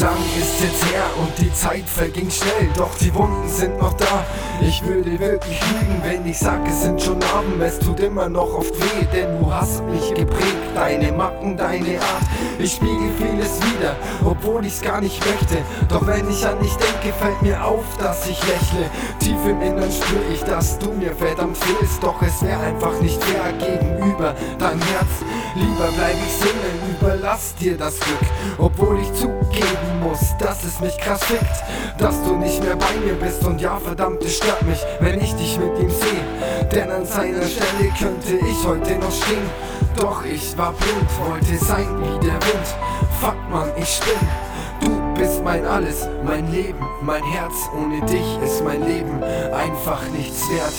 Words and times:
Lang 0.00 0.16
ist 0.38 0.60
jetzt 0.60 0.84
her 0.92 1.02
und 1.20 1.36
die 1.38 1.52
Zeit 1.52 1.82
verging 1.84 2.30
schnell, 2.30 2.70
doch 2.76 2.96
die 2.98 3.12
Wunden 3.14 3.48
sind 3.48 3.78
noch 3.78 3.94
da. 3.94 4.24
Ich 4.60 4.84
würde 4.84 5.18
wirklich 5.18 5.60
lügen, 5.60 6.00
wenn 6.04 6.24
ich 6.24 6.38
sag, 6.38 6.66
es 6.68 6.82
sind 6.82 7.02
schon 7.02 7.18
Narben. 7.18 7.60
Es 7.60 7.80
tut 7.80 7.98
immer 7.98 8.28
noch 8.28 8.54
oft 8.54 8.74
weh, 8.78 9.04
denn 9.12 9.40
du 9.40 9.52
hast 9.52 9.82
mich 9.84 10.14
geprägt. 10.14 10.56
Deine 10.74 11.10
Macken, 11.10 11.56
deine 11.56 11.98
Art. 12.00 12.22
Ich 12.60 12.74
spiegel 12.74 13.10
vieles 13.18 13.60
wieder, 13.60 13.96
obwohl 14.24 14.64
ich's 14.66 14.80
gar 14.80 15.00
nicht 15.00 15.18
möchte. 15.26 15.64
Doch 15.88 16.06
wenn 16.06 16.30
ich 16.30 16.46
an 16.46 16.60
dich 16.60 16.76
denke, 16.76 17.16
fällt 17.18 17.42
mir 17.42 17.64
auf, 17.64 17.84
dass 17.98 18.28
ich 18.28 18.40
lächle. 18.46 18.90
Tief 19.18 19.38
im 19.46 19.60
Innern 19.60 19.90
spür 19.90 20.22
ich, 20.32 20.42
dass 20.44 20.78
du 20.78 20.92
mir 20.92 21.12
verdammt 21.12 21.56
fehlst. 21.56 22.00
Doch 22.02 22.22
es 22.22 22.40
wäre 22.42 22.60
einfach 22.60 23.00
nicht 23.00 23.22
fair 23.22 23.52
gegenüber 23.52 24.34
dein 24.58 24.80
Herz. 24.80 25.08
Lieber 25.54 25.88
bleib 25.96 26.14
ich 26.14 26.32
Single, 26.32 26.98
überlass 27.00 27.54
dir 27.56 27.76
das 27.76 27.98
Glück. 28.00 28.18
Obwohl 28.58 29.00
ich 29.00 29.12
zugeben 29.14 30.00
muss, 30.02 30.20
dass 30.38 30.64
es 30.64 30.80
mich 30.80 30.96
krass 30.98 31.24
fickt, 31.24 31.64
dass 31.98 32.22
du 32.22 32.36
nicht 32.36 32.62
mehr 32.62 32.76
bei 32.76 32.92
mir 33.04 33.14
bist. 33.14 33.44
Und 33.44 33.60
ja, 33.60 33.78
verdammt, 33.78 34.22
es 34.22 34.36
stört 34.36 34.62
mich, 34.62 34.78
wenn 35.00 35.20
ich 35.20 35.34
dich 35.34 35.58
mit 35.58 35.78
ihm 35.78 35.90
sehe. 35.90 36.68
Denn 36.72 36.90
an 36.90 37.04
seiner 37.06 37.44
Stelle 37.46 37.90
könnte 37.98 38.34
ich 38.34 38.66
heute 38.66 38.96
noch 38.96 39.12
stehen. 39.12 39.50
Doch 39.96 40.24
ich 40.24 40.56
war 40.56 40.72
blind, 40.72 41.08
wollte 41.26 41.64
sein 41.64 41.88
wie 42.00 42.26
der 42.26 42.34
Wind. 42.34 42.68
Fuck 43.20 43.36
man, 43.50 43.68
ich 43.76 43.88
spinn. 43.88 44.28
Du 44.80 45.14
bist 45.14 45.42
mein 45.42 45.66
Alles, 45.66 46.06
mein 46.24 46.50
Leben, 46.52 46.78
mein 47.02 47.24
Herz. 47.24 47.54
Ohne 47.76 48.00
dich 48.06 48.38
ist 48.44 48.62
mein 48.62 48.86
Leben 48.86 49.22
einfach 49.52 50.02
nichts 50.10 50.48
wert. 50.50 50.72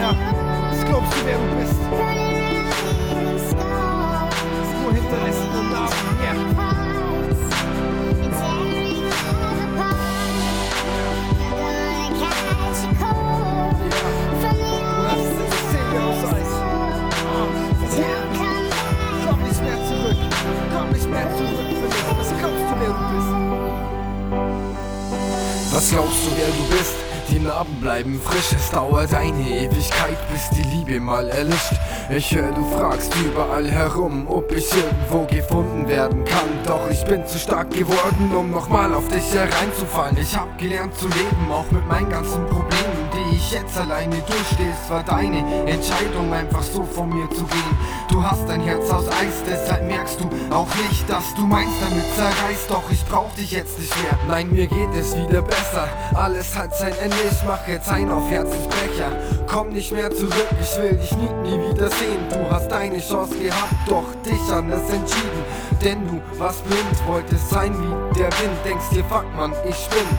Ja, 0.00 0.14
was 0.44 0.47
glaubst 1.28 1.28
du, 1.28 1.28
wer 1.28 1.38
du 1.38 1.48
bist? 1.60 1.78
Nur 4.82 4.92
hinterlässt 4.92 5.44
nur 5.52 5.62
Narben. 5.64 5.94
Ja. 6.24 6.32
Komm 19.26 19.40
nicht 19.42 19.62
mehr 19.62 19.78
zurück. 19.86 20.16
Komm 20.72 20.88
nicht 20.92 21.10
mehr 21.10 21.28
zurück 21.36 21.68
für 21.68 21.88
mich. 21.88 22.04
Was 22.18 22.30
glaubst 22.38 22.64
du, 22.68 22.74
wer 22.80 22.88
du 22.88 23.02
bist? 23.14 23.30
Was 25.72 25.86
glaubst 25.90 26.20
du, 26.24 26.30
wer 26.36 26.46
du 26.46 26.62
bist? 26.76 27.07
Die 27.30 27.38
Narben 27.40 27.74
bleiben 27.80 28.20
frisch, 28.22 28.52
es 28.56 28.70
dauert 28.70 29.12
eine 29.12 29.48
Ewigkeit, 29.48 30.16
bis 30.32 30.48
die 30.50 30.62
Liebe 30.62 30.98
mal 30.98 31.28
erlischt. 31.28 31.74
Ich 32.08 32.34
höre, 32.34 32.52
du 32.52 32.64
fragst 32.70 33.14
überall 33.16 33.70
herum, 33.70 34.26
ob 34.28 34.50
ich 34.50 34.66
irgendwo 34.74 35.26
gefunden 35.26 35.86
werden 35.88 36.24
kann. 36.24 36.48
Doch 36.66 36.88
ich 36.90 37.04
bin 37.04 37.26
zu 37.26 37.38
stark 37.38 37.70
geworden, 37.70 38.32
um 38.34 38.50
nochmal 38.50 38.94
auf 38.94 39.08
dich 39.08 39.34
hereinzufallen. 39.34 40.16
Ich 40.16 40.34
hab 40.34 40.56
gelernt 40.56 40.94
zu 40.94 41.06
leben, 41.08 41.52
auch 41.52 41.70
mit 41.70 41.86
meinen 41.86 42.08
ganzen 42.08 42.46
Problemen, 42.46 42.97
ich 43.38 43.52
jetzt 43.52 43.78
alleine 43.78 44.16
durchstehe. 44.16 44.72
Es 44.82 44.90
war 44.90 45.02
deine 45.02 45.38
Entscheidung, 45.66 46.32
einfach 46.32 46.62
so 46.62 46.82
von 46.82 47.08
mir 47.08 47.30
zu 47.30 47.44
gehen. 47.44 47.78
Du 48.10 48.22
hast 48.22 48.48
ein 48.50 48.60
Herz 48.60 48.90
aus 48.90 49.06
Eis, 49.08 49.42
deshalb 49.48 49.86
merkst 49.86 50.18
du 50.20 50.28
auch 50.54 50.68
nicht, 50.88 51.08
dass 51.08 51.34
du 51.34 51.46
meins 51.46 51.70
damit 51.80 52.04
zerreißt. 52.16 52.68
Doch 52.68 52.82
ich 52.90 53.04
brauch 53.04 53.32
dich 53.34 53.52
jetzt 53.52 53.78
nicht 53.78 53.94
mehr. 54.02 54.18
Nein, 54.26 54.50
mir 54.50 54.66
geht 54.66 54.92
es 54.98 55.16
wieder 55.16 55.42
besser. 55.42 55.88
Alles 56.14 56.56
hat 56.56 56.74
sein 56.74 56.92
Ende, 57.00 57.16
ich 57.30 57.46
mach 57.46 57.66
jetzt 57.68 57.88
ein 57.88 58.10
auf 58.10 58.28
Herzensbrecher. 58.28 59.12
Komm 59.46 59.70
nicht 59.70 59.92
mehr 59.92 60.10
zurück, 60.10 60.48
ich 60.60 60.76
will 60.78 60.96
dich 60.96 61.12
nie, 61.16 61.32
nie 61.44 61.70
wieder 61.70 61.88
sehen. 61.90 62.28
Du 62.30 62.50
hast 62.50 62.68
deine 62.68 62.98
Chance 62.98 63.38
gehabt, 63.38 63.74
doch 63.86 64.04
dich 64.24 64.52
anders 64.52 64.90
entschieden. 64.90 65.44
Denn 65.82 66.06
du 66.08 66.20
warst 66.38 66.64
blind, 66.64 67.06
wolltest 67.06 67.50
sein 67.50 67.72
wie 67.72 68.18
der 68.18 68.32
Wind. 68.40 68.58
Denkst 68.64 68.90
dir, 68.90 69.04
fuck 69.04 69.26
man, 69.36 69.52
ich 69.68 69.76
spinn. 69.76 70.18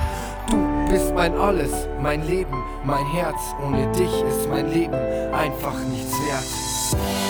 Bist 0.90 1.14
mein 1.14 1.38
Alles, 1.38 1.88
mein 2.02 2.26
Leben, 2.26 2.64
mein 2.84 3.06
Herz. 3.12 3.40
Ohne 3.64 3.92
dich 3.92 4.24
ist 4.24 4.50
mein 4.50 4.72
Leben 4.72 4.96
einfach 5.32 5.78
nichts 5.92 6.14
wert. 6.14 7.29